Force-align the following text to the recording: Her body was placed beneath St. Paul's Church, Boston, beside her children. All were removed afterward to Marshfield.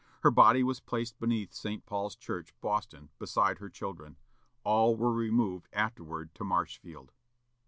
Her 0.21 0.31
body 0.31 0.63
was 0.63 0.79
placed 0.79 1.19
beneath 1.19 1.53
St. 1.53 1.85
Paul's 1.85 2.15
Church, 2.15 2.55
Boston, 2.59 3.09
beside 3.19 3.59
her 3.59 3.69
children. 3.69 4.17
All 4.63 4.95
were 4.97 5.13
removed 5.13 5.69
afterward 5.73 6.33
to 6.33 6.43
Marshfield. 6.43 7.11